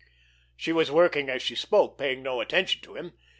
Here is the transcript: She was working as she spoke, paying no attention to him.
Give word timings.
She 0.57 0.73
was 0.73 0.89
working 0.89 1.29
as 1.29 1.43
she 1.43 1.53
spoke, 1.53 1.95
paying 1.99 2.23
no 2.23 2.41
attention 2.41 2.81
to 2.81 2.95
him. 2.95 3.13